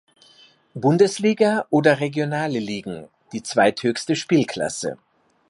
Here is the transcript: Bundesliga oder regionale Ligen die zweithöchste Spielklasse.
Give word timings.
Bundesliga 0.75 1.67
oder 1.69 1.99
regionale 1.99 2.57
Ligen 2.57 3.07
die 3.33 3.43
zweithöchste 3.43 4.15
Spielklasse. 4.15 4.97